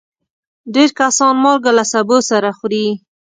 [0.73, 2.87] ډېر کسان مالګه له سبو سره خوري.